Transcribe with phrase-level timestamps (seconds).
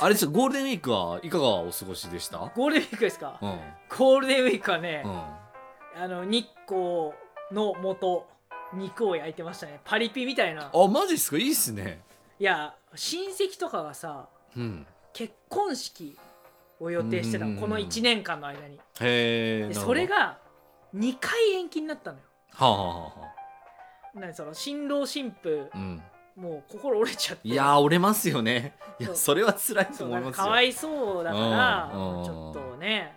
[0.00, 2.38] あれですよゴールデンウィークはいかがお過ごしでした？
[2.38, 3.58] ゴールデンウィークですか、うん。
[3.96, 6.02] ゴールデンウィークはね、うん。
[6.02, 7.10] あの日光
[7.52, 8.26] の元
[8.74, 11.36] 肉を焼いてましたねパリピみたいなあ、マジっすか？
[11.36, 12.00] いいっすね。
[12.38, 14.86] いや親戚とかがさうん。
[15.12, 16.16] 結婚式
[16.78, 19.74] を予定してたこの1年間の間にへえ。
[19.74, 20.38] それ、が
[20.94, 22.22] 2回延期になったのよ
[22.52, 23.12] はあ、はあは
[24.30, 26.02] あその新郎新婦あ、うん。
[26.38, 28.76] もう心折れちゃっていやー、折れますよね。
[29.00, 33.16] いや、それは辛いと思ますかかわいそうだからうんちょっとね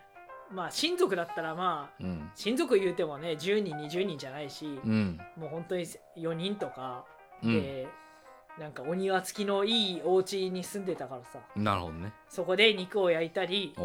[0.51, 2.31] まあ親族だったらまあうん。
[2.33, 5.19] 親族言うてもね10人20人じゃないし、うん。
[5.37, 5.85] もう本当に
[6.17, 7.05] 4人とか
[7.43, 7.61] うん。
[7.61, 7.87] で、
[8.59, 12.13] なんかお庭付きのいいお家に住んでたからさなるほどね。
[12.27, 13.75] そこで肉を焼いたり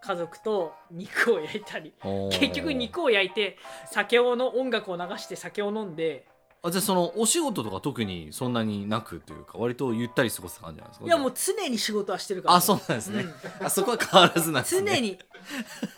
[0.00, 1.92] 家族と肉を焼いたり。
[2.30, 6.24] 結局肉を焼いて酒をの音楽を流して酒を飲んで
[6.62, 11.06] あ、じゃあその、お仕事とか特にそんなになくというか、割とゆったり過ごす感じなんですか？
[11.06, 13.22] いやもう常に仕事はしてるからあ、そうなんですね。
[13.60, 14.92] うんあそこは変わらずなんですね。
[14.96, 15.00] 常。
[15.02, 15.18] に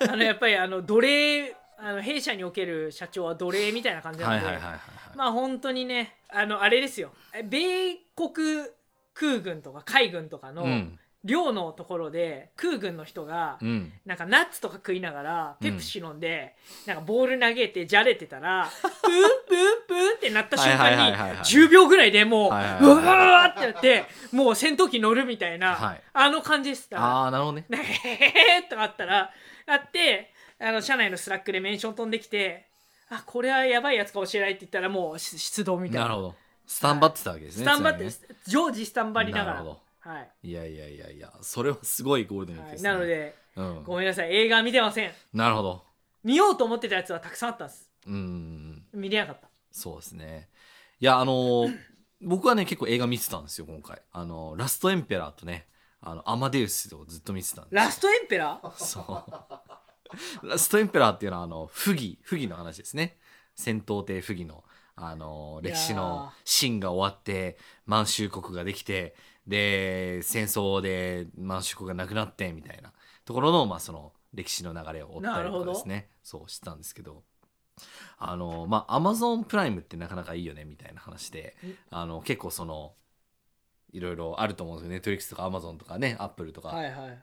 [0.09, 4.81] あのやっぱりあの奴隷あの弊社における社長は奴隷みたいな感じなので、はいはいはいはいはい。
[5.17, 8.67] まあ本当にねあのあれですよえ米国
[9.15, 10.99] 空軍とか海軍とかのうん。
[11.23, 13.93] 寮のところで空軍の人がうん。
[14.07, 16.55] なんかナッツとか食いながらペプシ飲んで、
[16.87, 18.71] なんかボール投げてじゃれてたら
[19.03, 26.99] プンプンプンってなった瞬はい間にはいはいはいはい10秒ぐらいでもう、はいはいはいはいうわーってやってもう戦闘機乗るみたいな、はいあの感じでした。
[26.99, 27.65] ああ、なるほどね。
[27.69, 29.31] なんかへへへとかあったら
[29.67, 32.67] あってあの社内のスラックでメンション飛んできて
[33.11, 36.35] あこれはやばいやつかもしれないって言ったらもうし出動みたいななるほど。
[36.67, 37.65] スタンバってたわけですね。
[37.65, 38.09] スタンバって
[38.47, 42.91] 常時スタンバりながらなるほどはい、いやいやいやいや、それはすごいゴールデンウィークはい、ですね。
[42.91, 43.83] なのでうん。
[43.85, 45.85] ごめんなさい映画見てませんなるほど。
[46.25, 48.85] 見ようと思ってたやつはたくさんあったんですうん。
[48.95, 50.49] 見れなかったそうですね。
[51.01, 51.79] いや、あのー
[52.23, 54.03] 僕はね、結構映画見てたんですよ、今回。
[54.13, 55.67] あのーラストエンペラーとね、
[56.01, 58.85] あの、アマデウスをずっと見てたんでラストエンペラー？
[58.85, 59.01] そ
[60.43, 60.47] う。
[60.49, 63.19] ラストエンペラーっていうのは、あの、不義、不義の話ですね。
[63.55, 64.65] 戦闘帝不義の、
[64.97, 69.15] あの、歴史の秦が終わって、満州国ができて、
[69.51, 72.93] で、戦争で満州国がなくなって、みたいな
[73.25, 76.09] ところの、まあ、その、歴史の流れを追ったりとかですね。
[76.23, 77.25] そう、してたんですけど、
[78.17, 81.57] あの、まあ、アマゾンプライムってなかなかいいよね、みたいな話で、
[81.91, 82.95] あの、結構その、
[83.93, 84.91] いろいろあると思うんですよ。
[84.93, 86.69] ネットフリックスとかアマゾンとかね、アップルとか。
[86.69, 87.23] はいはい。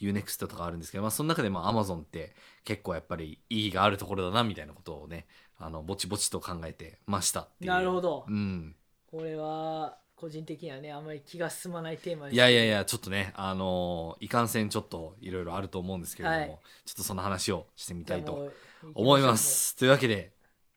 [0.00, 5.26] UNEXT とかあるんですけど、まあ、その中でも Amazon って結構やっぱり意義があるところだなみたいなことをね
[5.58, 7.70] あのぼちぼちと考えてましたっていう。
[7.70, 8.24] なるほど。
[8.26, 8.74] うん、
[9.10, 16.58] これは個人的にはねあんまり気が進まないテーマですいやいやいやちょっとねあのいかんせんちょっといろいろあると思うんですけれども、はい。
[16.84, 18.52] ちょっとその話をしてみたいと
[18.94, 19.74] 思います。
[19.76, 20.34] というわけで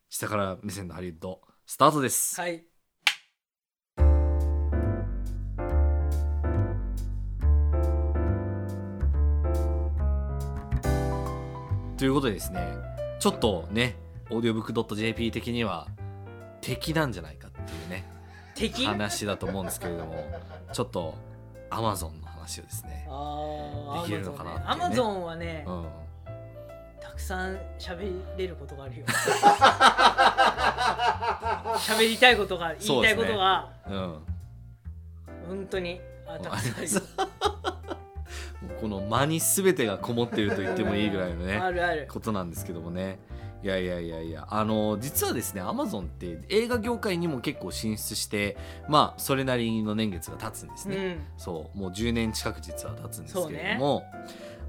[0.10, 2.64] 下から目線のハリウッドスタートです、はい。
[11.98, 12.66] ということでですね
[13.20, 13.98] ちょっとね
[14.30, 15.90] オーディオブック .jp 的には
[16.62, 18.13] 敵なんじゃないかっていうね敵
[18.86, 20.26] 話だと思うんですけれども
[20.72, 21.16] ちょっと
[21.70, 25.86] アマゾンの話をですね、あできるのかなアマゾンはねうん、
[27.02, 29.06] たくさん喋れることがあるよ。
[31.78, 34.20] 喋りたいことが言いたいことが、うん、
[35.48, 36.00] 本当に。
[36.28, 37.02] あたくあさんあるります
[38.80, 42.08] この間に全てがこもっていると言ってもいいぐらいのねあるある。
[42.10, 43.20] ことなんですけどもね
[43.64, 48.58] いやいやいやいやあの実はですねアマゾンって映画業界にも結構進出して
[48.90, 51.24] まあそれなりの年月が経つんですね、うん。
[51.38, 54.04] そうもう10年近く実は経つんですけれども、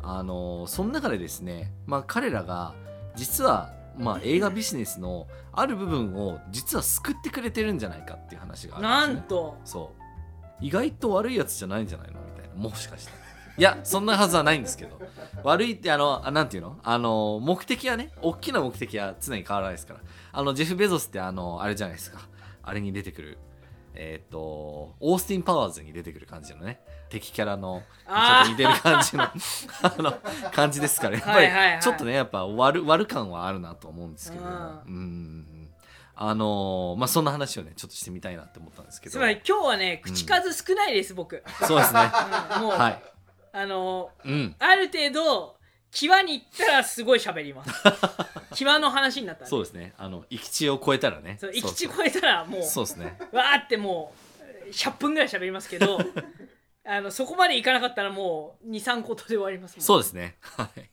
[0.00, 2.72] あのその中でですね、まあ、彼らが
[3.16, 9.56] 実は、まあ、映画ビジネスのある部分を実は救ってくれてるんじゃないかっていう話があるんです、ね、なんと。
[9.64, 10.64] そう。
[10.64, 12.20] 意外と悪いやつじゃないんじゃないの？
[12.20, 12.54] みたいな。
[12.54, 13.23] もしかして
[13.56, 14.98] いやそんなはずはないんですけど。
[15.42, 16.78] 悪いってあのあなんていうの？
[16.82, 20.00] あの目的はね大きな目的は常に変わらないですから。
[20.32, 22.18] あのジェフ・ベゾスってあのあれじゃないですか。
[22.62, 23.38] あれに出てくる
[23.94, 24.38] えっ、と
[24.98, 26.80] オースティン・パワーズに出てくる感じのね。
[27.08, 29.32] 敵キャラのちょっと似てる感じの あ
[29.98, 30.18] の
[30.50, 34.44] 感じですからやっぱりちょっとねやっぱ悪悪感はあるなと思うんですけど。
[34.44, 34.56] もうん。
[34.56, 34.58] うん。
[34.58, 35.54] うんうん
[36.16, 39.12] あのーまあそんな話をねちょっとしてみたいなって思ったんですけど。
[39.14, 42.00] つまり今日はね口数少ないです、僕、そうですね。
[42.56, 43.02] うんもう、はい
[43.54, 44.56] あのうん。
[44.58, 45.56] ある程度
[45.92, 47.70] 際に行ったらすごい喋ります。
[48.52, 49.94] 際の話になったら、ね、そうですね。
[49.96, 51.38] あの行き地を超えたらね。
[51.40, 53.16] 行き地超えたらもうそうですね。
[53.32, 54.12] わーっても
[54.66, 56.00] う100分ぐらい喋りますけど
[56.84, 60.36] あのそこまでいかなかったらもう23個で終わりますもんそうですね。
[60.40, 60.90] はい。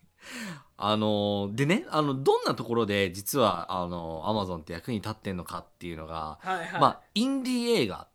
[0.78, 8.08] あのでねあのどんなところで実はあのアマゾンって役に立ってんのかっていうのが、はいはい、まあインディー映画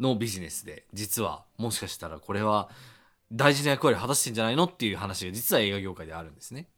[0.00, 2.68] のビジネスで実はもしかしたらこれは
[3.32, 6.68] 大事な役割を果たしてんじゃないのっていう話が実は映画業界であるんですね。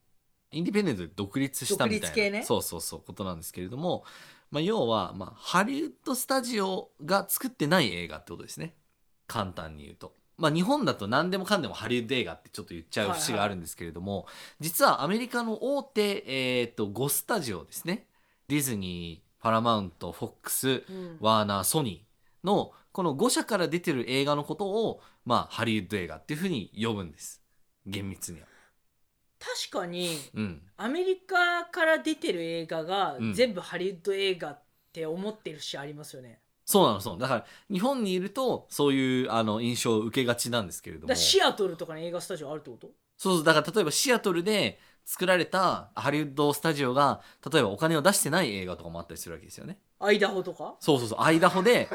[0.53, 4.05] インディペンデントで独立したみたいなねそうそうそうことなんですけれども、
[4.53, 8.75] まあ、要は、まあ、ハリウッドスタジオが作ってない映画ってことですね
[9.27, 10.15] 簡単に言うと。
[10.37, 14.27] まあ、日本だと何でもかんでもハリウッド映画ってちょっと言っちゃう節があるんですけれども、
[14.59, 18.06] 実はアメリカの大手、えー、と5スタジオですね
[18.49, 27.43] ディズニーパラマウントフォックスうんワーナーソニーのこの5社から出てる映画のことを、まあ、ハリウッド映画っていうふうに呼ぶんです。
[27.85, 28.46] 厳密には。
[29.41, 33.35] 確かにうん、アメリカから出てる映画がうん。
[33.35, 34.62] 全部ハリウッド映画っ
[34.93, 41.14] て思ってるしありますよね、そうなのそうだから日本にいるとそういうあの印象を受けがちなんですけれども。
[41.17, 42.87] シアトルとかに映画スタジオあるってこと？
[43.19, 49.79] そうそうだから例えばシアトルで作られたハリウッドスタジオが例えばお金を出してない映画とかもあったりするわけですよね。
[50.05, 50.75] アイダホとか？
[50.81, 51.89] そうそうそうアイダホで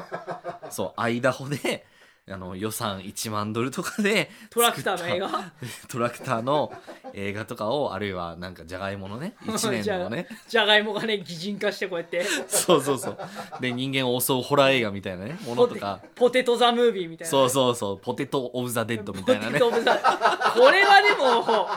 [0.70, 1.86] そうアイダホで
[2.32, 5.30] あの予算1万ドルとかで トラクターの映画？
[5.30, 5.52] た
[5.88, 6.72] トラクターの
[7.14, 10.28] 映画とかをあるいはなんかじゃがいものね1年のね。
[10.48, 12.24] じゃがいもがね擬人化してこうやって。
[12.24, 13.18] そうそうそう。
[13.60, 16.00] で人間を襲うホラー映画みたいなねものとか。
[16.16, 18.00] ポテト・ザ・ムービーみたいなそうそうそう。
[18.00, 19.60] ポテト・オブ・ザ・デッドみたいなね。
[19.60, 21.68] これはでも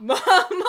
[0.00, 0.18] まあ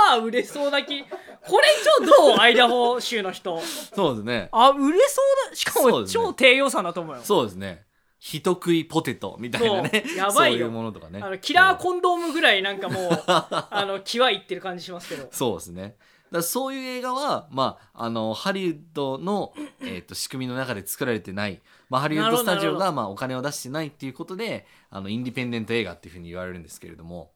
[0.09, 1.03] まあ売れそうな気。
[1.03, 2.39] これ一応どう？
[2.39, 3.59] アイダホ州の人。
[3.95, 4.49] そうですね。
[4.51, 7.21] あ売れそうだしかも超低予算だと思うよ。
[7.23, 7.83] そうですね
[8.19, 10.03] 人食いポテトみたいなね。
[10.15, 10.57] やばいよ。
[10.59, 11.21] そういうものとかね。
[11.21, 15.27] あのキラーコンドームぐらいなんかもうあの際いってる感じしますけど。
[15.31, 15.95] そうですね。
[16.31, 27.31] だそういう映画は、まあ、あのハリウッドの、えー、と仕組みの中で作られてない、まあ、ハリウッドスタジオが、まあ、お金を出してないっていうことであのインディペンデント映画っていうふうに言われるんですけれども。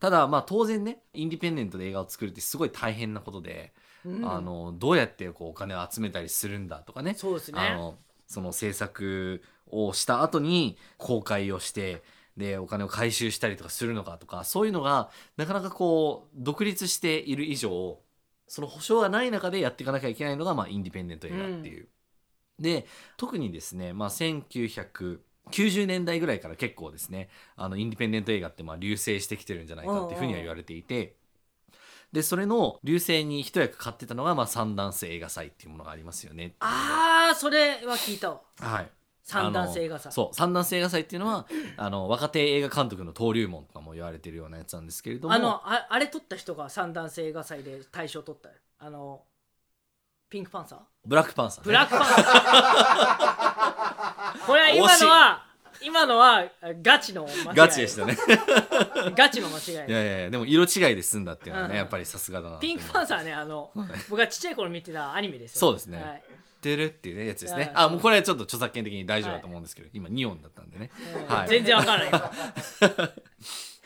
[0.00, 3.72] ただまあ当然ねインディペンデントで映画を作るってすごい大変なことで、
[4.04, 4.28] うん。
[4.28, 7.14] あのどうやってこうお金を集めたりするんだとかね。
[7.14, 7.60] そうですね。
[7.60, 12.02] あのその制作をした後に公開をして
[12.36, 17.98] でお金を回収したりとかするのかとかそういうのがなかなかこう独立している以上
[18.46, 21.88] その保証がない中でやっていかなきゃいけないのが、まあ、インディペンデント映画っていう。
[22.58, 22.86] で
[23.16, 31.16] 特にですね、まあ、1990年代ぐらいから結構ですねあのインディペンデント映画ってまあ流星してきてるんじゃないかっていうふうには言われていて。
[32.12, 38.40] でそれの流星に一役買ってたのが、まあ、三段性映画祭っていうものがありますよねああそれは聞いたわ。
[38.60, 38.90] はい、
[39.22, 40.12] 三段性映画祭。
[40.12, 40.34] そう。
[40.34, 45.34] 三段性映画祭っていうのは あの若手映画監督の登竜門とかも言われてるようなやつなんですけれども。
[45.34, 48.54] あのああれ撮った人が三段性映画祭で大賞取ったよ。
[48.78, 49.24] あの
[50.28, 50.78] ピンクパンサー？
[51.04, 54.46] ブラックパンサー、ね、ブラックパンサー。
[54.46, 55.45] これは今のは
[55.86, 56.44] 今のは
[56.82, 57.56] ガチの間違い。
[57.56, 58.18] ガチでしたね。
[59.14, 59.72] ガチの間違い。
[59.72, 61.78] いやいやいやでも色違いで済んだっていうのはね、うん。
[61.78, 63.70] やっぱりさすがだなピンクパンサーはねあの
[64.10, 66.02] 僕がちっちゃい頃見てたアニメですよそうですね。
[66.02, 66.22] はい。
[66.60, 67.70] てるっていうねやつですね。
[67.72, 70.90] うんあもうこれはちょっと著作権的に大丈夫だと思うんですけど、今ニオンだったんでね。
[71.28, 71.48] うんはい。
[71.48, 72.20] 全然わからない。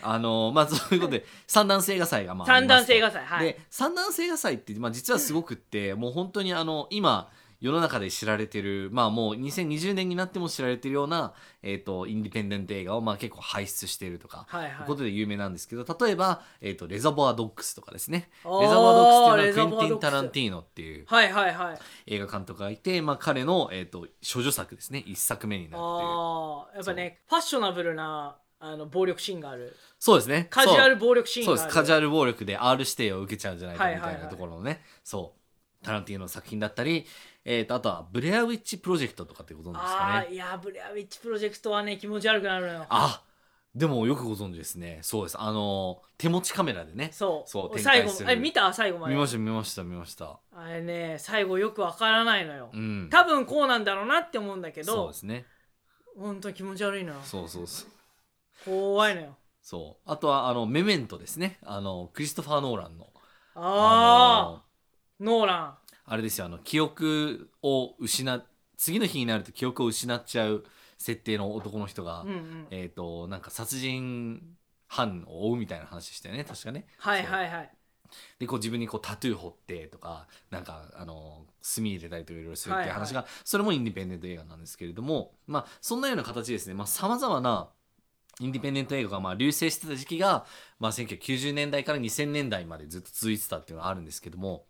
[0.03, 3.45] あのまあそういうことで三段性映画祭がまあ三段性映が画祭はい。
[3.45, 7.31] で三段性映画祭って、まあ、実はすごくってもう本当にあの今
[7.61, 14.87] 世の中で知られてるまあもう2020年になっても知られてるような、えー、とインディペンデント映画をまあ結構輩出しているとか、はいはい。
[14.87, 18.31] ことで有名なんですけど例えば、えー、とレザボアドッグスとかですね。
[18.45, 21.79] レザボアドッグスっていうのはクエンティン・タランティーノっていうはいはいはい。
[22.07, 25.05] 映画監督がいて、まあ、彼の、えー、と処女作ですね。
[25.07, 29.75] 一作目になるっていうああやっぱねファッショナブルなあの暴力シーンがある。
[29.99, 30.47] そうですね。
[30.51, 31.59] カジュアル暴力シーンがある。
[31.59, 31.75] そうです。
[31.75, 34.31] カジュアル暴力で R 指定を受けちゃうんじゃないかみたいなはいはいはい。
[34.31, 35.41] ところのね、そう。
[35.83, 37.07] タランティーノの作品だったり、
[37.45, 40.27] えー、とあとはブレアウィッチプロジェクトとかってご存知ですあかね？
[40.29, 42.87] あいやブレアウィッチプロジェクトはね気持ち悪くなるのよ。
[42.89, 43.23] あ
[43.75, 44.99] でもよくご存知ですね。
[45.03, 45.41] そうです。
[45.41, 47.11] あの手持ちカメラでね。
[47.13, 47.49] そう。
[47.49, 48.73] そう展最後あれ見た？
[48.73, 49.15] 最後まで。
[49.15, 50.41] 見ました見ました見ました。
[50.53, 53.09] あれね最後よくわからないのよ、うん。
[53.11, 55.47] 多分こうなんだろうなって思うんだけどそうですね。
[56.19, 57.21] 本当に気持ち悪いのよ。
[57.23, 57.91] そうそうそう。
[58.65, 59.37] 怖いのよ。
[59.63, 60.11] そう。
[60.11, 61.59] あとはあのメメントですね。
[61.63, 63.07] あのクリストファー・ノーランの。
[63.55, 64.63] あ
[65.21, 65.75] あのノーラン
[66.11, 68.45] あれですよあの記憶を失っ
[68.77, 70.65] 次の日になると記憶を失っちゃう
[70.99, 72.67] 設定の男の人が、うんうん。
[72.71, 74.43] えっ、となんか殺人
[74.89, 76.87] 犯を追うみたいな話してね確かね。
[76.99, 77.71] はいはいはい。
[78.41, 86.87] でこう自分にこうタトゥー彫ってとかなんかあの墨入れたりとかいろいろするっていう話が、それもインディペンデント映画なんですけれどもまあそんなような形ですね。
[86.87, 87.69] さまざ、まな
[88.41, 90.45] インディペンデント映画がまあ流星してた時期が、
[90.81, 94.65] まあ、1990年代から2000年代までずっと続いてたっていうのがあるんですけども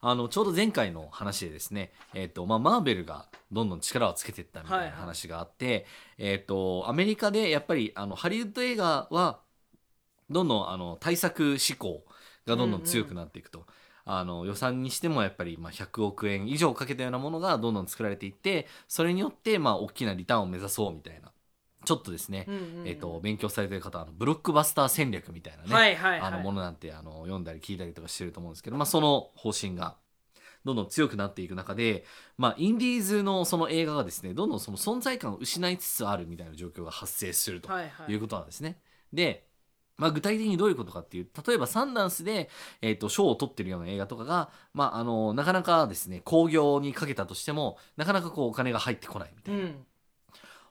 [0.00, 5.86] あのちょうど前回の話でですね、えーとまあ、マーベルがどんどん力をつけていったみたいな話があって、
[6.18, 9.40] えー、とアメリカでやっぱりあのハリウッド映画は
[10.30, 12.04] どんどんあの対策志向
[12.46, 13.66] がどんどん強くなっていくと。
[14.10, 21.30] あの予算にしてもやっぱりまあ100億円以上かけたようなものがどんどん作られていってそれによってまあ大きなリターンを目指そうみたいな
[21.84, 22.88] ちょっとですね、うんうんうん。
[22.88, 26.20] えー、と勉強されてる方はあのブロックバスター戦略みたいなね、はいはいはい。
[26.20, 29.96] あのものなんてあの読んだり聞いたりとかしてると思うんですけど、まあ、その方針が
[30.64, 32.04] どんどん強くなっていく中で、
[32.36, 38.12] まあ、インディーズのその映画がですねどんどんその存在感を失いつつあるみたいな状況が発生するとはいはい。
[38.12, 38.80] いうことなんですね。
[39.12, 39.48] で
[39.98, 42.48] まあ、具体的にどういうことかっていう例えばサンダンスで、
[42.80, 49.60] えー、と賞を取ってるような映画とかが、まあ、あのなかなかですね興行にかけたとしてもなかなかこうお金が入ってこないみたいな。
[49.60, 49.84] うん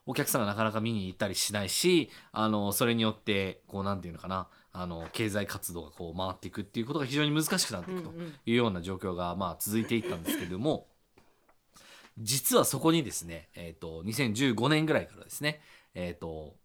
[0.07, 8.11] お客さんがなかなか見に行ったりしないしあのそれによってこうなんていうのかなあの経済活動がこう回っていくっていうことが非常に難しくなっていくと
[8.45, 10.87] いうような状況がまあ続いていったんですけれども
[12.17, 15.61] 実はそこにですね、えー、と2015年ぐらいからですね
[15.93, 16.55] えっ、と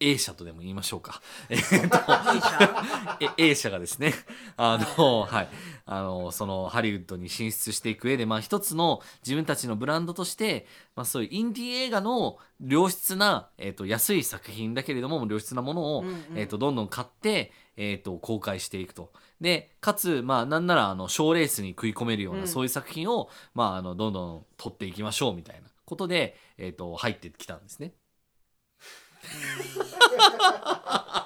[0.00, 1.22] A 社とでも言いましょうか。
[1.48, 4.12] えーとえ A 社がですね、
[4.56, 5.48] あの、はい、
[5.86, 19.12] あの、そのハリウッドに進出していく上で、まあ一つの自分たちのブランドとして、まあそういうインディー映画の良質な、えっ、と、安い作品だけれども、良質なものを、うんうんえっ、と、どんどん買って、えっ、と、公開していくと。
[19.40, 27.92] で、かつ、まあなんなら、あの、賞レースに食い込めるような、うんそういう作品を、まあ、あの、どんどん撮っていきましょうみたいなことで、えっ、と、入ってきたんですね。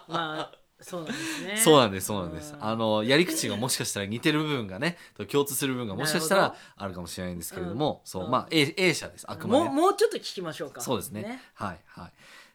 [0.08, 1.56] まあそうなんですね。
[1.56, 2.54] そうなんですそうなんです。
[2.54, 2.64] うん。
[2.64, 8.06] あのやり口がもしかしたら似てる部分がねと共通する部分がもしかしたらあるかもしれないんですけれども、うん。
[8.08, 9.64] そううんまあ A, A 社ですあくまで。
[9.64, 10.80] もうもうちょっと聞きましょうか。
[10.80, 11.40] そうですね。
[11.54, 12.12] はいはい。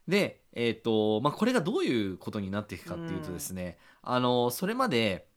[0.10, 5.28] でえっ、とまあこれがどういうことになっていくかっていうとですね、あのそれまで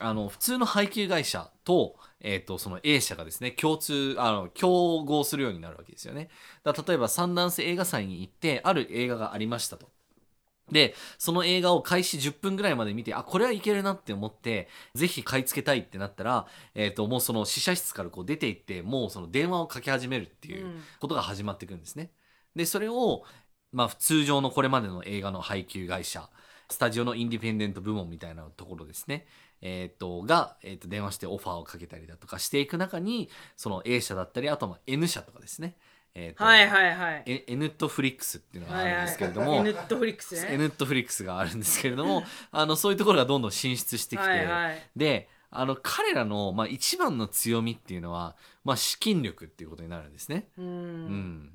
[0.00, 6.30] あの普通の配給会社と,、えー、とその A 社がですね共通あの競合するようになるわけですよね。
[6.64, 9.90] だ例えばサンダンス映画祭に行ってある映画がありましたと。
[10.72, 20.82] でその映画を開始10分ぐらいまで見てあこれはいけるなって思ってぜひ買い付けたいってなったら、えー、ともうその試写室からこう出て行ってもうその電話をかけ始めるっていううん。
[21.00, 22.10] ことが始まっていくんですね。
[22.56, 23.24] でそれを、
[23.72, 26.30] まあ、通常のこれまでの映画の配給会社
[26.70, 29.26] スタジオのインディペンデント部門みたいなところですね、
[29.66, 35.74] えー、とが、えー、と電話してオファーをかけたりだとかしていく中にその A 社だったりあとまあ N 社とかですね、
[36.14, 37.22] えーとはいはいはい。
[37.26, 39.72] え N とフリックスっていうのがあるんですけれども、はいはい。
[39.72, 40.48] ネットフリックスね。
[40.52, 44.82] N とフリックスがあるんですけれどもあのそういうところがどんどん進出してきて、はいはい。
[44.94, 50.48] であの彼らの、まあ、一番の強みっていうのは、まあ、資金力っていうことになるんですね。
[50.58, 51.50] ううんん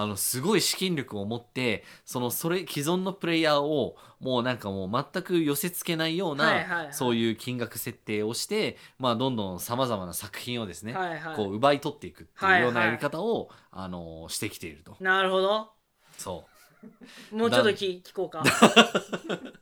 [0.00, 6.92] あのすごい資金力を持ってそのそれ既存のプレイヤーをもうなんかもう全く寄せ付けないような、はいはいはい。
[6.92, 11.36] そういう金額設定をして、まあ、どんどんさまざまな作品をですね、はいはい。
[11.36, 14.96] こう奪い取っていくってはいいうはいようなやり方を、あのしてきていると。
[15.00, 15.72] なるほど。
[16.16, 16.44] そ
[17.32, 17.36] う。
[17.36, 18.44] もうちょっと聞聞こうか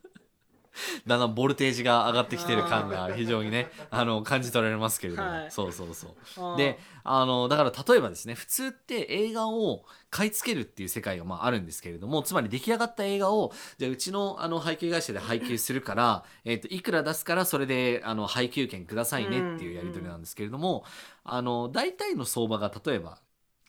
[1.07, 5.51] だんだんボルテージが上がってきてる感が非常にねあの感じ取られますけれども、はい。
[5.51, 6.57] そうそうそう。
[6.57, 20.83] であのだから例えばですね普通って映画を買い付けるっていう世界がまああるんですけれどもつまり出来上がった映画をじゃあうちのあの配給会社で配給するから、えー、といくら出すからそれであの配給権くださいねっていうやり取りなんですけれども、
[21.23, 23.19] あの大体の相場が例えば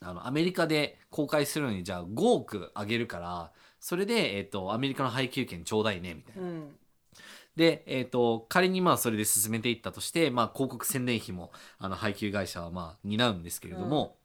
[0.00, 6.42] あのアメリカで公開するのにじゃあ5億あげるからそれで、えー、とアメリカの配給権ちょうだいねみたいな。
[6.42, 6.76] うん
[7.58, 14.16] で、えー、と仮にまあそれで進めていったとして、まあ、広告宣伝費もあの配給会社はまあ担うんですけれども、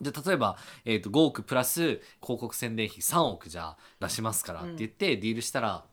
[0.00, 5.84] じゃあ例えば、えー、と5億プラス広告宣伝費3億じゃあ出しますからって言ってディールしたら、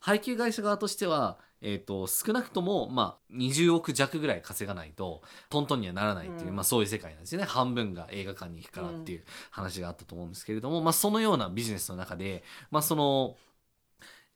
[0.00, 6.56] 配給会社側としては、えー、と少なくとも、まあ、20億弱ぐらい稼がないとトントンにはならないっていう、うん。
[6.56, 7.46] まあ、そういう世界なんですよね。
[7.46, 13.36] 半分が映画館に行くからっていう話があったと思うんですけれども、まあ、そのようなビジネスの中で、まあ、その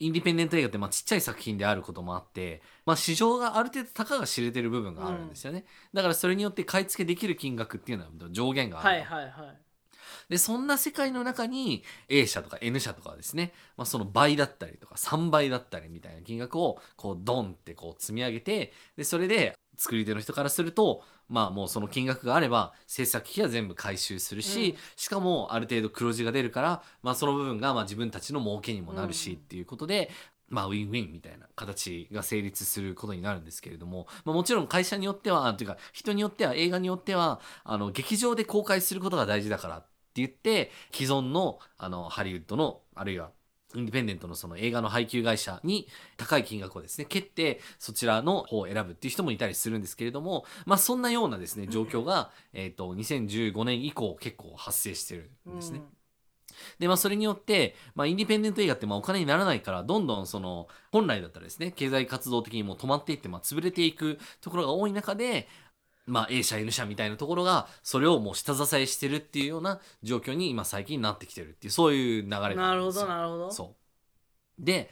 [0.02, 9.58] インディペンデント映画ってまあちっちゃい作品であることもあって、まあ、市場がある程度たかが知れてる部分があるんですよね、だからそれによって買い付けできる金額っていうのは上限があると、はいはいはい。
[10.28, 24.76] でそんな世界の中に A 社とか N 社とかはですね、まあ、その倍だったりとか3倍だったりみたいな金額をこうドンってこう積み上げてでそれで作り手の人からするとまあもうその金額があれば制作費は全部回収するし、うん。
[24.94, 29.36] しかもある程度黒字が出るから、まあ、その部分がまあ自分たちの儲けにもなるしうん。
[29.36, 30.10] っていうことで、
[30.48, 43.30] まあ、ウィンウィンみたいな形が成立することになるんですけれども、まあ、もちろん会社によってはというか人によっては映画によってはあの劇場で公開することが大事だからっ言って既存のあのハリウッドのあるいは
[43.74, 55.82] インディペンデントのその映画の配給会社に高い金額をですね蹴ってそちらの方を選ぶっていう人もいたりするんですけれどもまあそんなようなですね状況が、えー、と2015年以降結構発生してるんですね。
[56.78, 65.48] でまあそれによって、まあ、インディペンデント映画ってまあお金にならないからどんどんその本来だったらですね経済活動的にもう止まっていってまあ潰れていくところが多い中で
[66.06, 73.02] まあ A 社 N 社みたいなところがそれをもう下支えしてるっていうような状況に今最近なってきてるっていうそういう流れなるほるんですよ。
[73.02, 73.50] どなるほど。
[73.50, 73.74] そ
[74.58, 74.64] う。
[74.64, 74.90] で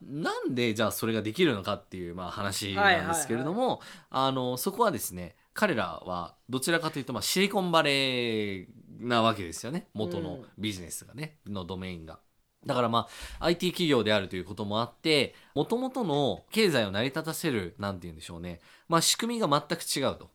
[0.00, 8.66] なんでじゃあそれができるのかっていうまあ話なんですけれども、あのそこはですね彼らはどちらかというとまあシリコンバレー
[9.00, 9.88] なわけですよね。
[9.94, 12.18] 元のビジネスがね、のドメインが。
[12.66, 13.06] だからま
[13.38, 20.30] あ IT 企業であるということもあってもともとの経済を成り立たせるなんて言うんでしょうね、まあ、仕組みが全く違うと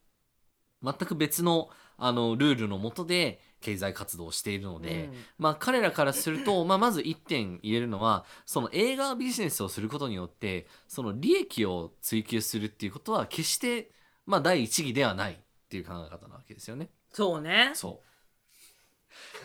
[0.84, 1.70] 全く別の
[2.04, 5.14] あのルールのもとで経済活動をしているので、うん。
[5.38, 13.92] まあ、彼らからすると、まあ、まず1点言えるのはその映画ビジネスをすることによってその利益を追求するっていうことは決して、
[14.26, 15.38] まあ、第一義ではないっ
[15.70, 16.90] ていう考え方なわけですよね。
[17.14, 17.72] そうね。
[17.76, 18.12] そう。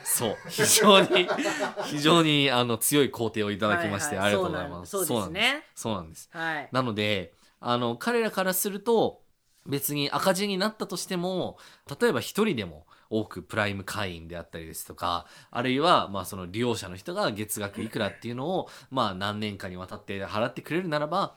[0.05, 0.37] そう。
[0.49, 1.29] 非常に
[1.85, 4.27] 非常にあの強い肯定をいただきまして、はいはい。
[4.29, 4.91] ありがとうございます。
[4.91, 5.67] そうなんそうですね。
[5.75, 6.31] そうなんです。
[6.33, 6.69] はい。
[6.73, 9.21] なのであの彼らからすると
[9.67, 11.59] 別に赤字になったとしても
[12.01, 21.37] 例えば一人でも多くプライム会員であったりですとかあるいはまあその利用者の人が月額いくらっていうのをまあ何年かにわたって払ってくれるならば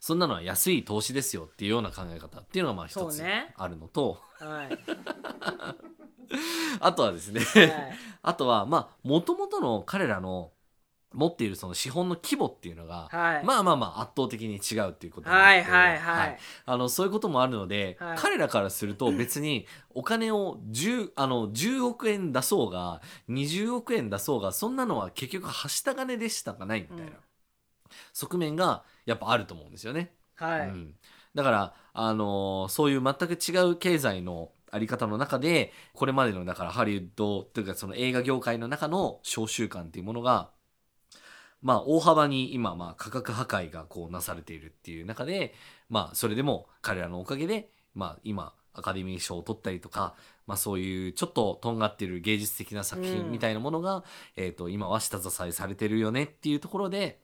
[0.00, 3.22] そんなのは安い投資ですよっていうような考え方っていうのがまあ一つ
[3.56, 4.78] あるのと、はい。
[6.80, 7.98] あとはですね、はい。
[8.22, 10.52] あとはまあもともとの彼らの
[11.16, 13.44] 持っているその資本の規模っていうのが、はい。
[13.44, 15.98] まあまあまあ圧倒的に違うっていうことはいなのではい。
[15.98, 16.38] はい。
[16.66, 18.18] あのそういうこともあるので、はい。
[18.18, 27.14] 彼らからすると別にお金を 10, あの10億円出そうが20億円出そうがそんなのは結局はした金でしたかないみたいな、うん。
[28.12, 30.12] 側面がやっぱあると思うんですよね。
[30.36, 30.68] はい。
[30.68, 30.94] うん、
[31.34, 40.50] だから、あのーそういう全く違う経済のあり方の中でこれまでのだからハリウッドというかその映画業界の中の商習慣っていうものが
[41.62, 45.54] まあ大幅に今まあ価格破壊がこうなされているっていう中で
[45.88, 50.14] まあそれでも彼らのおかげでまあ今アカデミー賞を取ったりとか、
[50.46, 53.08] まあ、そういうちょっととんがっている芸術的な作うん。
[53.08, 54.04] 品みたいなものが、
[54.36, 57.20] えー、と今は下支えされてるよねっていうところで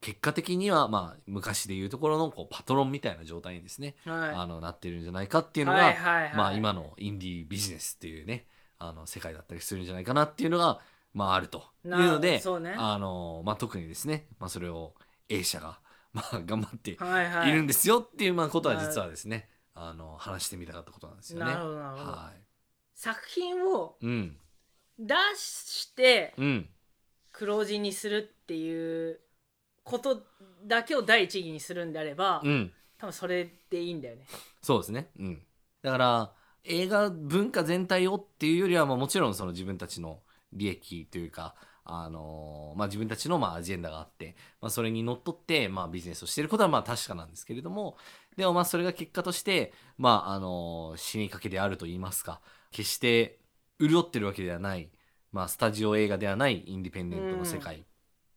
[0.00, 4.30] 結果的にはまあ昔でいうところのこうパトロンみたいな状態にですね、はい。
[4.30, 6.36] あのなってるんじゃないかっていうのが、はいはいはい。
[6.36, 8.46] まあ、今のインディービジネスっていうね
[8.78, 10.80] あの世界だったりするんじゃないかなっていうのが、
[11.16, 11.64] まあ、あると。
[11.84, 12.74] いうのでね。
[12.76, 14.94] あの、まあ、特にですね、まあ、それを
[15.30, 15.80] A 社が、
[16.12, 21.52] まあ、頑張ってはいるんですよっていうまあことは実はですね、あの話してみたかったことなんですよね。
[21.52, 22.32] は
[22.94, 23.98] 作品を
[24.98, 26.68] 出してうん。
[27.32, 29.20] 黒字にするっていう
[29.84, 30.22] こと
[30.64, 34.24] だけを第一義にするんであれば、うん、多分それでいいんだよね。
[34.62, 35.42] そうですね、うん、
[35.82, 36.32] だから
[36.64, 40.20] 映画文化全体をっていうよりは、まあ、もちろんその自分たちの
[40.56, 47.96] 利益というか、あのーまあ、自分たちのまあアジェンダがあって、まあ、それにのっとってまあビジネスをしていることはまあ確かなんですけれども
[48.36, 52.40] でもまあそれが結果として、まああのー死にかけであると言いますか
[52.72, 53.38] 決して
[53.80, 54.90] 潤ってるわけではない、
[55.32, 57.84] まあ、スタジオ映画ではないインディペンデントの世界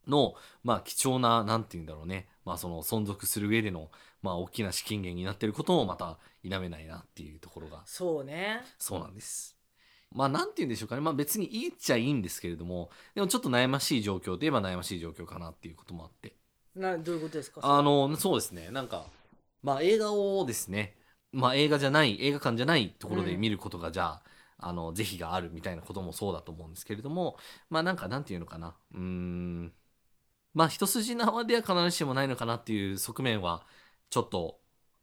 [0.08, 3.90] の、まあ、貴重ななんて言うんだろうね、まあ、その存続する上での、
[4.22, 9.59] まあ、大きな資金源になっていることもまた否めないなっていうところがそうねそうなんです。
[10.12, 16.34] まあなんて言うんでしょうかね、まあ、別にいいっちゃいいんですけれどもでもちょっと悩ましい状況といえば悩ましい状況かなっていうこともあって。
[16.76, 17.62] などういうことですか？
[17.64, 18.70] あのそうですね。
[18.72, 19.06] なんか
[19.62, 20.96] まあ映画をですね
[21.32, 24.22] まあ映画じゃない映画館じゃないところで見ることがじゃあ、
[24.58, 27.38] あの是非があるみたいなこともそうだと思うんですけれども
[27.70, 28.76] まあなんかなんていうのかな。
[28.94, 29.74] うーん。
[30.56, 33.64] まあ一筋縄では必ずしもないのかなっていう側面は
[34.10, 34.60] ちょっと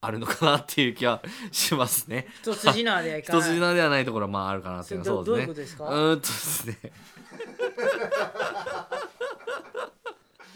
[0.07, 2.27] あるのかなっていう気はしますね。
[2.43, 5.37] 一筋縄ではいか一ない筋縄ではないところはまああるかなっていうのはそうですね。
[5.37, 5.85] どういうことですか？
[5.89, 6.79] うーんとですね。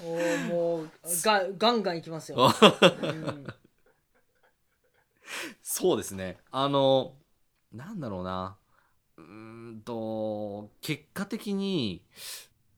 [0.03, 0.91] おーもう
[1.23, 3.47] がガンガンいきますよ、うん
[5.63, 6.39] そうですね。
[6.51, 7.15] あの、
[7.73, 8.57] なんだろうな。
[9.17, 9.25] うー
[9.77, 12.03] んと、結果的に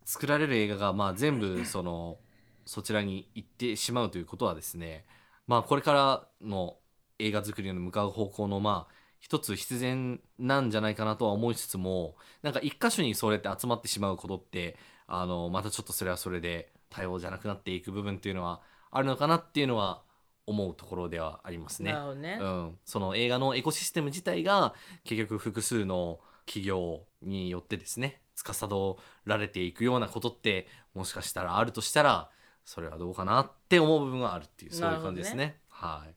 [0.05, 2.19] 作られる映画が、まあ全部、その、
[2.67, 5.07] そちらに行ってしまうということはですね、
[5.53, 6.79] まあこれからの
[7.19, 20.05] 映画作りに向かう方向の、まあ、一つ必然なんじゃないかなとは思いつつも、なんか一箇所にそれって集まってしまうことって、あの、またちょっとそれはそれで多様じゃなくなっていく部分っていうのはあるのかなっていうのは
[20.47, 21.93] 思うところではありますね。
[22.15, 24.73] ね、うん、その映画のエコシステム自体が
[25.05, 32.31] 結局複数の企業によってですね司られていくようなことってもしかしたらあるとしたら
[32.65, 35.61] それはどうかなって思う部分があるっていうそういう感じですね。
[35.69, 36.15] はい。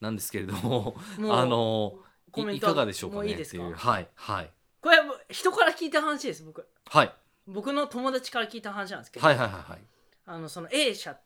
[0.00, 0.96] なんですけれども
[1.30, 1.98] あの
[2.30, 3.74] コメントいいかがでしょうかねっていう。
[3.74, 4.50] はいはい。
[4.80, 4.98] これ
[5.30, 6.66] 人から聞いた話です僕。
[6.86, 7.12] はい。
[7.46, 9.78] 僕の友達から聞いた話なんですけど、はいはいはいはい。
[10.26, 11.16] あのその A 社。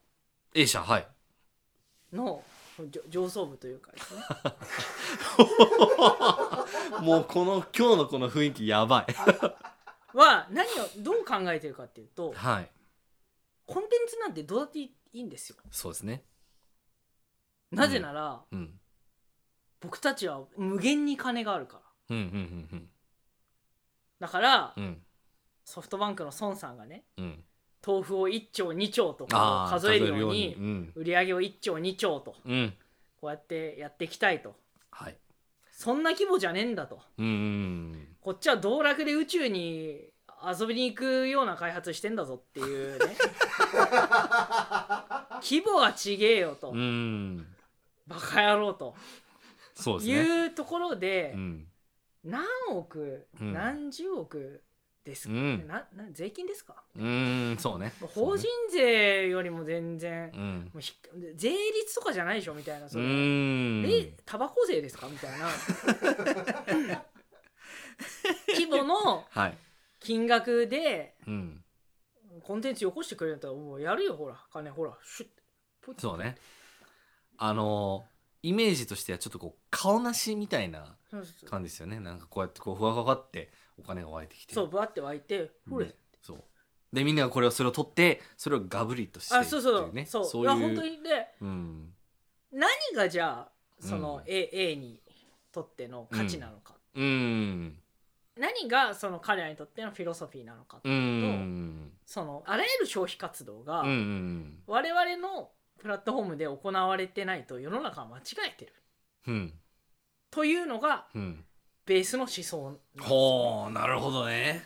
[0.55, 1.07] A 社はい。
[2.13, 2.43] の
[2.79, 3.99] 上上層部というかね。
[7.03, 9.07] もうこの今日のこの雰囲気やばい。
[10.17, 12.71] は何をどう考えてるかっていうとはい
[13.73, 15.57] コンテンツなんてどうだっていいんですよ。
[15.71, 16.25] そうですね。
[17.71, 18.79] なぜなら、うん。
[19.81, 22.17] 僕たちは無限に金があるから。
[22.17, 22.89] うんうんうん
[24.21, 24.85] だから、うん。
[24.85, 25.03] うん
[25.65, 27.45] ソフトバンクの孫さんがねうん。
[27.87, 30.93] 豆腐を1兆2兆とあー数えるようにうん。
[30.97, 32.75] 売り上げを1兆2兆とうん。
[33.21, 34.55] こうやってやっていきたいと。
[34.91, 35.17] はい。
[35.71, 37.01] そんな規模じゃねえんだと。
[37.17, 38.17] うんうん。
[38.21, 40.12] こっちは道楽で宇宙に
[40.59, 43.17] 遊びに行くような開発してんだぞっていうね。
[45.43, 47.47] 規模はちげえよと、うんうん
[48.07, 48.95] バカ野郎と。
[49.75, 50.15] そうですね。
[50.15, 51.67] いうところで、うん
[52.25, 53.53] 何億、うん。
[53.53, 54.63] 何十億
[55.05, 55.67] ですか、うん。
[55.67, 56.83] なな税金ですか？
[56.97, 57.93] うんそうね。
[58.01, 60.71] 法人税よりも全然、うん。
[60.73, 60.95] もうひ
[61.37, 63.85] 税率とかじゃないでしょみたいなうそれ、ん。
[63.87, 65.09] えタバコ税ですか？
[65.09, 65.49] みたいな。
[68.49, 69.57] 規模のはい
[70.03, 71.65] 金額でうん。
[72.43, 74.37] コンテンツよこしてくれるんだったらもうやるよほら。
[74.53, 75.29] 金ほらシュッ。
[75.83, 76.37] ポイッそうね。
[77.37, 78.05] あの
[78.43, 81.51] イメージとしてはちょっとこう顔なしみたいなそうそうそう。
[81.51, 82.01] 感じですよね。
[82.01, 84.55] なんかこうやってこうふわふわってお金が湧いてきて。
[84.55, 86.45] そうバって湧いてほれ、ねそう。
[86.93, 89.81] でみんながこれをそれを取ってそれをガブリとしてあそうそう。
[89.81, 89.95] っていう。
[89.95, 91.95] ねそうそういや本当にでうん。
[92.51, 94.33] 何がじゃあそのうん。
[94.33, 95.01] A,、A に
[95.53, 97.79] とっての価値なのか、うん
[98.39, 101.91] 何がその彼らにとってのフィロソフィーなのか、うん。
[102.07, 103.83] そのあらゆる消費活動が
[104.67, 108.73] 我々のプラットフォームで行われてないと世の中は間違えてる。
[109.29, 109.53] うん。
[110.31, 111.45] というのがうん。
[111.85, 114.65] ベースの思想なんですなるほどね。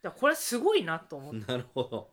[0.00, 2.10] だこれはすごいなと思っなるほど。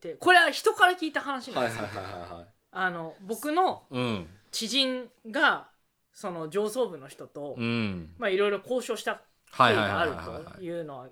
[0.00, 1.94] てこれは人から聞いた話なんですよ、はい
[2.34, 2.46] はい。
[2.72, 4.26] あの僕のうん。
[4.50, 5.68] 知人が
[6.12, 8.14] その上層部の人と、うん。
[8.18, 9.22] まあいろいろ交渉した
[9.56, 10.12] 経緯がある
[10.56, 11.08] というの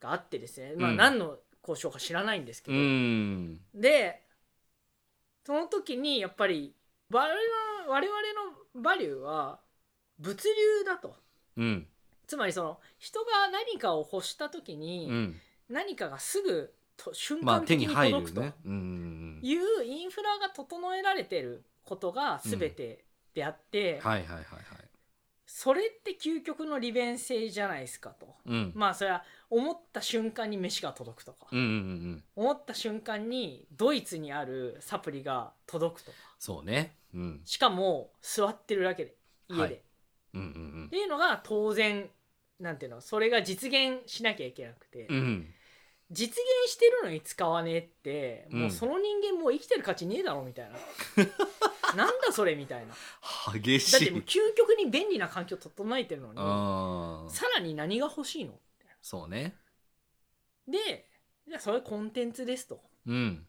[0.00, 3.60] があってですね、まあうん何の交渉か知らないんですけうど、ん。
[3.74, 4.22] で
[5.44, 6.74] その時にやっぱり
[7.10, 7.34] 我々
[7.86, 8.20] の我々
[8.76, 9.58] のバリューは
[10.18, 11.16] 物流だと。
[11.56, 11.86] うん。
[12.26, 15.40] つまりその人が何かを欲した時にうん。
[15.68, 24.44] 何かがすぐと瞬間的に届くというインフラが整えられてることが全てであって、はいはいはいはい
[25.46, 28.34] それって究極の利便性じゃないですかと。
[28.46, 28.72] うん。
[28.74, 36.16] まあそれは思った瞬間に飯が届くとか、うんうんうん思った瞬間にドイツにあるサプリが届くとか。
[36.38, 36.96] そうね。
[37.14, 37.40] うん。
[37.44, 39.14] しかも座ってるだけで
[39.48, 39.82] 家で、はい。
[40.34, 40.44] うんう
[40.82, 40.86] ん。
[40.86, 42.10] っていうのが当然
[42.58, 45.46] なんていうのそれが実現しなきゃいけなくて、うんうん
[46.10, 50.76] 実現してるのに使わねえってもううんその人間もう生きてる価値ねえだろみたいな。
[51.96, 52.94] なんだそれみたいな。
[53.54, 58.60] 激だっしていもう究極に便利な環境整えてるのにさらに何が欲しいの？
[59.02, 59.56] そうね。
[60.68, 61.08] で
[61.48, 62.80] じゃあそれコンテンツですと。
[63.06, 63.46] うん。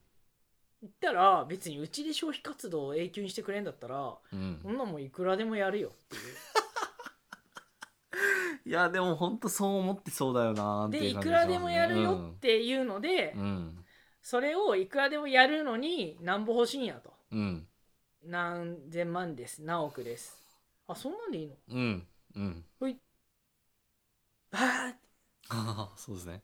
[0.82, 4.60] 言ったら別にうちで消費活動を永久にしてくれんだったらうん。
[4.62, 6.22] そんなもんいくらでもやるよっていう
[8.68, 13.42] いやでも本当そう思ってそうだよなってでいう感じいくらでもやるよっていうので、うん。
[13.42, 13.84] うん
[14.20, 17.14] それをいくらでもやるのに何ぼ欲しいんやと。
[17.32, 17.66] うん。
[18.26, 19.64] 何千万です。
[19.64, 20.38] 何億です。
[20.86, 21.56] あそんなんでいいの？
[21.70, 22.08] うん。
[22.36, 22.66] うん。
[24.52, 24.96] あーあ
[25.50, 26.44] あ そうですね。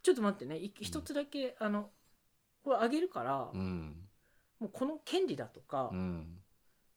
[0.00, 0.58] ちょっと待ってね。
[0.58, 1.90] い一つだけ、あの
[2.62, 4.08] これあげるから、うん。
[4.60, 6.40] もうこの権利だとか、うん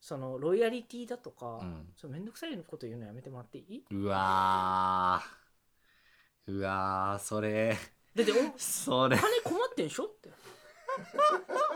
[0.02, 1.86] そのロイヤリティだとか、うん。
[1.96, 3.84] そのめんどくさいこと言うのやめてもらっていい？
[3.92, 6.52] うわー。
[6.52, 7.22] うわー。
[7.22, 7.78] それ。
[8.16, 9.16] だってお金それ。
[9.16, 10.28] 困ってんしょって。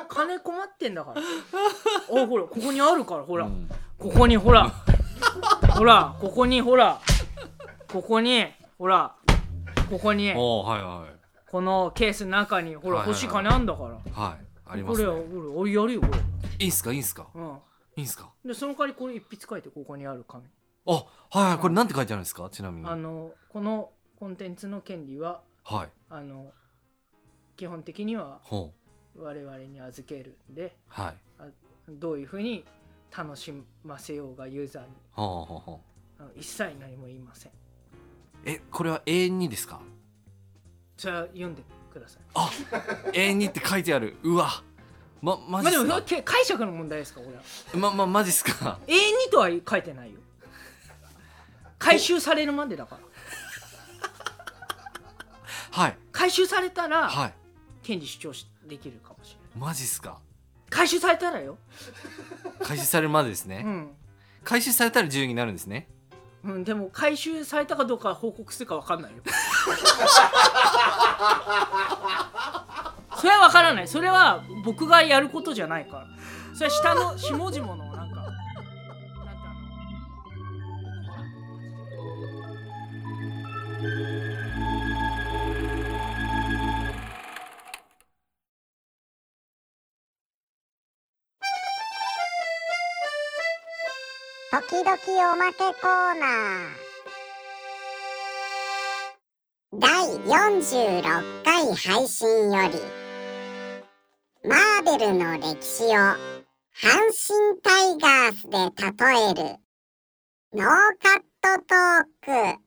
[0.09, 1.21] 金困ってんだから。
[1.21, 3.71] あほらここにあるからほら、うん。
[3.97, 4.73] ここにほら。
[5.71, 7.01] ほらここにほら。
[7.87, 8.45] ここに
[8.77, 9.15] ほら。
[9.89, 10.31] ここに。
[10.31, 11.17] はいはい。
[11.49, 13.21] このケースの中にほらはいはいはい。
[13.21, 15.07] 欲しい金あんだから、はいありますね。
[15.07, 16.19] これはほらおいやるよこれ。
[16.59, 17.29] いいんすかいいんすか？
[17.33, 17.53] うん
[17.97, 18.31] いいんすか？
[18.45, 20.45] でその代わりこれ一筆書いてここにある紙。
[20.87, 22.49] あはいはいこれなんて書いてあるんですか？
[22.51, 22.85] ちなみに。
[22.85, 26.53] はいあのこのコンテンツの権利はあの
[27.57, 28.73] 基本的にはほ
[29.19, 31.15] 我々に預けるんでうはい。
[31.89, 32.65] どういうふうに
[33.17, 33.53] 楽し
[33.85, 34.89] ませようがユーザーに。
[35.13, 35.81] ほうほうほ
[36.19, 36.23] あ。
[36.25, 37.53] の一切何も言いません。
[37.53, 37.55] う
[38.45, 39.81] えこれは永遠にですか？
[40.97, 42.23] じゃあ読んでください。
[42.35, 42.51] あ
[43.13, 44.17] 永遠にって書いてある。
[44.23, 44.51] うわ
[45.27, 47.43] まマまあでもジっすかけ解釈の問題ですかこれは。
[47.75, 48.79] ままマジっすか？
[48.87, 50.21] 永遠にとは書いてないよ。
[51.81, 53.03] 回収されるまでだから。
[55.83, 55.99] はい。
[56.13, 57.35] 回収されたらはい。
[57.83, 59.69] 権利主張しできるかもしれない。
[59.69, 60.19] マジっすか？
[60.71, 61.59] 回収されたらよ。
[62.63, 63.91] 回収されるまでですね、うん、
[64.45, 65.89] 回収されたら自由になるんですね。
[66.45, 69.23] うん、でも回収されたかどうか報告するか分かんないよ
[73.27, 73.89] それは分からない。
[73.89, 76.07] それは僕がやることじゃないから。
[76.55, 78.37] それは下の 下々のなんかなんて
[94.53, 96.87] あ時々おまけコーナー。
[99.79, 103.06] 第46回配信より
[104.87, 106.17] ベルの歴史を阪
[107.11, 109.57] 神タイガースで例える
[110.55, 110.69] ノー
[111.03, 112.61] カットトーク。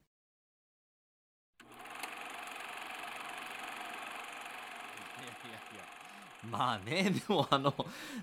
[6.43, 7.73] まあねでもあの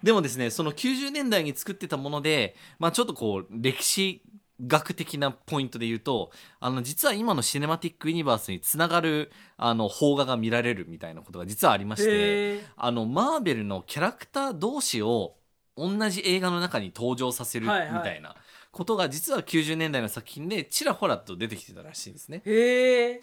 [0.02, 4.22] でもですねその90年代に作ってたものでまあちょっとこう歴史
[4.64, 15.34] 学的なポイントで言うとあの実は今のシネマティック・ユニバースにつながるあの邦画が見られるみたいなことが実はありましてへあのマーベルのキャラクター同士を
[15.76, 18.02] 同じ映画の中に登場させるみはいはい。
[18.02, 18.34] たいな
[18.72, 22.42] ことが実は90年代の作品でちらほらと出てきてたらしいんですね。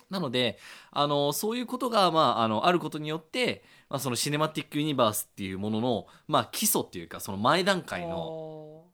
[0.10, 0.58] なので
[0.91, 8.86] あのそういうことが、まあ、あのあることによって、まあ、そのシネマティック・ユニバースっていうものの、まあ、基礎っていうかその前段階の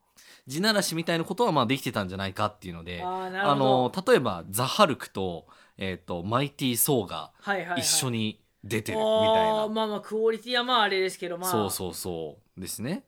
[0.49, 5.45] 地ならしみたいなことはまあできてたんじゃないかっていうのであの例えばザ・ハルクと,、
[5.77, 7.81] えー、とマイティ・ソーがはいはいはい。
[7.81, 11.51] 一緒に出てるみたいあな、ーまあまあクオリティはまああれですけどまあ。
[11.51, 12.59] そうそうそう。
[12.59, 13.03] ですね。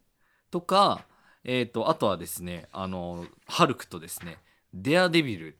[0.52, 1.06] とか、
[1.44, 4.38] えー、とあとはですねあのハルクとですね
[4.74, 5.58] デアデビル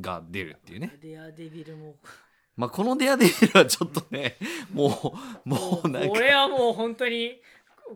[0.00, 0.96] が出るっていうね。
[1.02, 1.96] デアデビルも。
[2.56, 4.36] まあ、このデアデビルはちょっとね
[4.72, 6.08] もうもうなんか。
[6.08, 7.40] これはもう本当に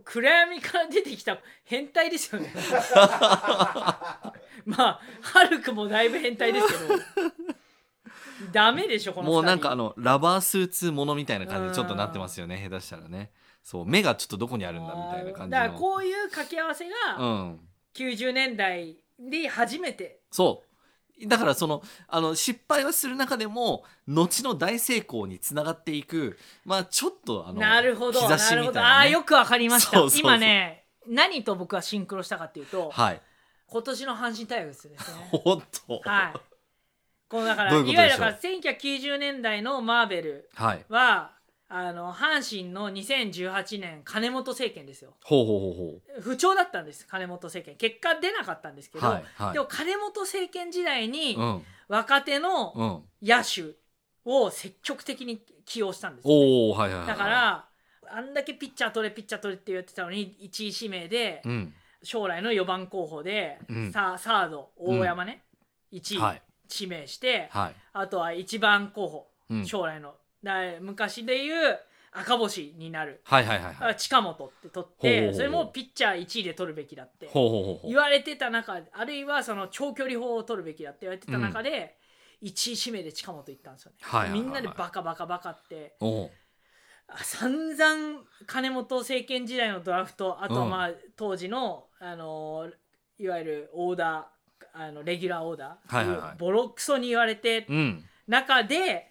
[0.05, 2.53] 暗闇から出てきた変態ですよね。
[4.64, 6.79] まあハルクもだいぶ変態ですけど。
[8.53, 13.33] ダメでしょこのもうなんかあのラバースーツものみたいな感じでちょっとなってますよね下手したらね。
[13.64, 17.61] そう目がちょっとどこにあるんだみたいな感じだからのこういう掛け合わせうがん
[17.94, 20.20] 90年代で初めて。
[20.31, 20.67] そう
[21.26, 26.38] だからそのあの失敗はする中でも後の大成功につながっていく。
[26.64, 30.00] まあちょっとあのなるほど兆しなるほどみたいな、ね、ああーよくわかりました。
[30.18, 33.20] 今ね何と僕はシンクロしたかっていうとはい。
[33.66, 35.31] 今年の阪神タイガースですね。
[35.44, 36.40] おっとはい。
[37.28, 40.85] このだからいわゆるだから1990年代のマーベルはい。
[40.88, 41.33] は
[41.70, 45.12] あの阪神の2018年金本政権ですよ。
[45.22, 45.74] ほうほうほう
[46.16, 47.76] ほ不調だったんです金本政権。
[47.76, 49.52] 結果出なかったんですけど、はいはい。
[49.52, 51.62] でも金本政権時代にううん。
[51.88, 53.28] 若手のうん。
[53.28, 53.76] 野手
[54.24, 57.07] を積極的に起用したんですよおおはいはいはい。
[57.09, 57.68] だから
[58.11, 61.74] あんだけピッチャー取れピッチャー取れって言ってたのに1位指名でうん。
[62.02, 63.92] 将来の4番候補で、うん。
[63.92, 65.42] さサード大山ね、
[65.92, 66.42] 1位はい。
[66.81, 67.74] 指名して、はい。
[67.92, 69.66] あとは1番候補、うん。
[69.66, 71.79] 将来のだ昔でいう
[72.12, 73.90] 赤星になる、はいはいはいはい。
[73.90, 77.29] あ近本って取ってそれもピッチャー1位で取るべきだって。
[77.85, 81.96] 言われてた中あるいはその長距離法を取るべきだって言われてた中で、
[82.42, 84.42] 1位指名で近本行ったんですよね、はいはいはいはい。
[84.42, 85.96] みんなでバカバカバカって。
[86.01, 86.31] おう。
[87.11, 90.70] あ散々金本政権時代のドラフトあとはうん。
[90.70, 92.70] まあ、当時の、あの
[93.18, 96.38] いわゆるオーダーあのレギュラーオーダー、はいはいはい。
[96.38, 98.05] ボロクソに言われてうん。
[98.27, 99.11] 中で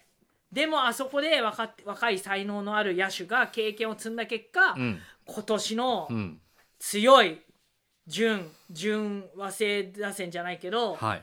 [0.52, 4.98] でもあそこで若若い才能のある野手が経験を積んだ結果、うん。
[5.26, 6.40] 今年のうん。
[6.78, 7.40] 強い
[8.06, 11.22] 準準和製打線じゃないけど、はい。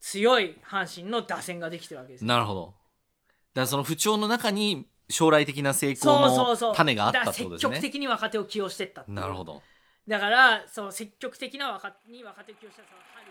[0.00, 2.22] 強い阪神の打線ができてるわけです。
[2.22, 2.64] よなるほど。
[2.66, 7.80] だからその不調の中に将来的な成功の種があったってことですね。
[7.80, 9.62] 的に若手を起用してったなるほど。
[10.06, 13.26] だからその積極的な若に若手を起用したそのハル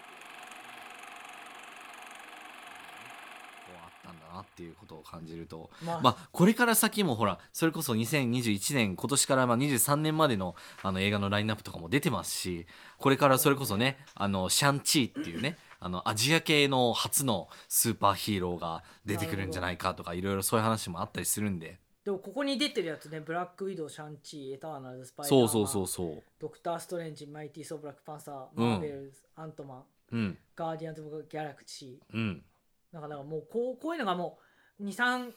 [3.66, 5.70] こうあったんだなっていうことを感じると。
[5.80, 21.80] クまあ、まあこれから先もほらそれこそ2021年今年からまあ23年までのあの映画のラインナップとかも出てますしこれからそれこそねあのシャンチーっていうねあのアジア系の初のスーパーヒーローが出てくるんじゃないかとかいろいろそういう話もあったりするんで。
[22.04, 26.24] でもここに出てるやつねブラックウィドウシャンチーエターナルズスパイダーマンそうそうそうそう。
[26.40, 28.70] ドクター・ストレンジマイティー・ソー・ブラック・パンサーうん。
[28.70, 30.38] マーベルズ、アントマンうん。
[30.56, 32.20] ガーディアンズ・ギャラクシうん。
[32.20, 32.55] ー
[32.96, 34.40] だからもうこうこういうのがも
[34.80, 35.30] う23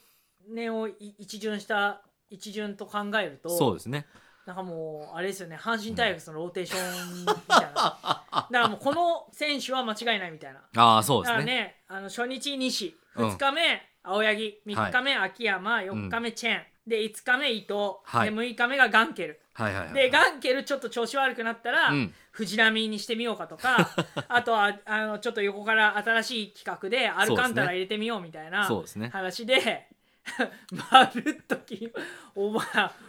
[0.49, 4.07] 年をい一巡した一巡と考えるとそうですね。
[4.47, 5.57] なんかもうあれですよね。
[5.61, 10.61] 阪神タイガースのローテーションみたいな、 だからもうこの選手は間違いないみたいな。
[10.77, 13.29] ああそうだからですねねあの初日西うん。
[13.31, 18.31] 2日目、青柳3日目秋山4日目チェン、で5日目伊藤、はい。
[18.31, 19.95] で6日目がガンケルはいはいはい。
[19.95, 22.15] でガンケルちょっと調子悪くなったら、うん。
[22.31, 23.91] 藤波にしてみようかとか
[24.29, 29.11] あとはあのちょっと横から新しい企画でアルカンタラ入れてみようみたいなそうですね。
[29.13, 29.89] 話で。
[30.91, 31.91] まるっとき
[32.35, 32.67] お前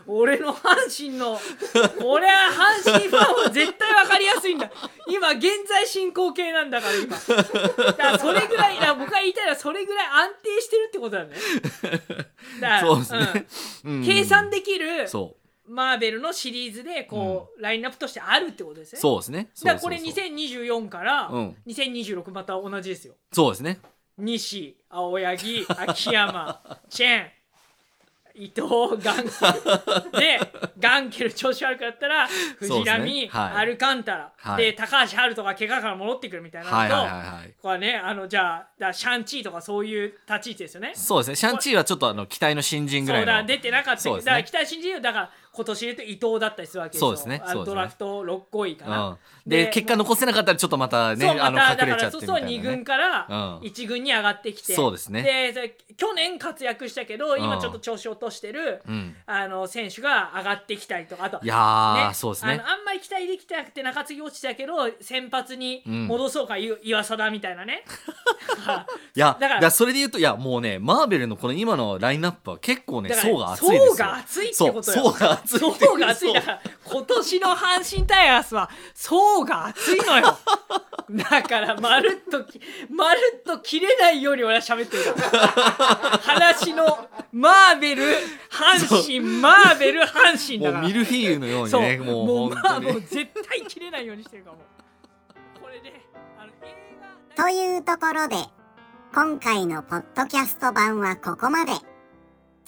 [0.07, 1.37] 俺の阪神の
[2.01, 2.49] 俺は
[2.83, 4.71] 阪神ファンは絶対分かりやすいんだ。
[5.05, 7.17] 今現在進行形なんだから今。
[7.17, 11.35] だからそれぐらいだ僕が言いたいのはそれぐらい安定してるってことだね。
[12.61, 13.47] だから そうですね。
[13.83, 13.93] うん。
[13.95, 14.05] うん。
[14.05, 15.35] 計算できるそ
[15.69, 18.97] マーベルのシリーズでこう、ラインナップとしてあるってことですね。
[18.97, 19.49] うそうですね。
[19.63, 21.55] だからこれそうそうそう2024からうん。
[21.67, 23.13] 2026また同じですよ。
[23.31, 23.79] そうですね。
[24.17, 27.31] 西、青柳、秋山、 チェン、
[28.39, 28.63] 伊藤、
[29.03, 30.11] ガンケル。
[30.17, 30.39] で、
[30.79, 33.27] ガンケル調子悪くなったら藤そうです波、ね。
[33.27, 33.53] はい。
[33.57, 34.63] アルカンタラ、はい。
[34.63, 37.53] で高橋遥人が怪我から戻ってくるみたいなのと、はいはいはいはい。
[37.61, 40.91] これはねあのじゃあだからシャンチーとかそういう立ち位置ですよね。
[40.95, 41.35] そうですね。
[41.35, 43.31] シャンチーはちょっとあの期待の新人ぐらいうの。
[43.33, 44.31] そだ出てなかったけど、そうですね。
[44.31, 47.41] だから期待信じるだから今年で言うと伊藤だったりするわけですよそうですね。
[47.43, 47.75] あのそうですね。
[47.75, 49.17] ドラフト6 5位かな、うん、
[49.49, 53.57] で結果残せなかったらちょっとまたねそうあのまただか隠れちゃってみらそうそう2たいなね軍からうん。
[53.59, 55.23] 1軍に上がってきて、そうですね。
[55.23, 57.61] で去年活躍したけど今うん。
[57.61, 59.15] ちょっと調子落としてる、うん。
[59.25, 62.53] あの選手が上がってきたりとかあといやー、そうですね。
[62.53, 67.83] あのあんまり期待できてなくて中継ぎ落ちたけど先発にうん戻そうか、い岩貞みたいなね。
[69.13, 73.91] いやだかららそれで言うといやもうねマーベルのこの今のラインナップは結構ね層が厚いですよ。
[73.91, 75.11] 層が厚いってことよ。
[75.11, 76.33] 層が厚い層が厚い。
[76.33, 80.37] だから今年の阪神タイガースは層が厚いのよ
[81.11, 85.03] だからまるっときまるっと切れないように俺は喋ってる。
[85.13, 85.47] から
[86.19, 88.03] 話のマーベル
[88.51, 90.81] 阪神マーベル阪神だから。
[90.81, 91.81] もうミルフィーユのようにそう。
[91.81, 92.61] ねもうもう本当に。
[92.63, 94.61] まあもう絶対切れないようにしてるからも。
[94.61, 95.93] うこれで
[96.37, 96.75] あの映
[97.35, 97.43] 画。
[97.43, 98.35] というところで
[99.13, 101.71] 今回のポッドキャスト版はここまで。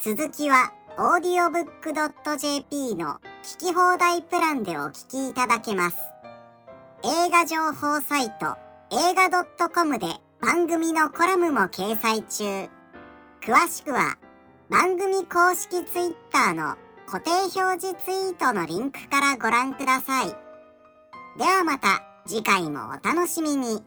[0.03, 6.10] 続きは audiobook.jp の聞き放題プランでお聞きいただけます
[7.03, 8.57] 映画情報サイト
[8.91, 10.05] 映画 .com で
[10.39, 12.69] 番組のコラムも掲載中。
[13.43, 14.19] 詳しくは
[14.69, 16.75] 番組公式 Twitter の
[17.07, 20.27] 固定表示ツイートのリンクからご覧ください。
[21.39, 23.83] ではまた次回もお楽しみに。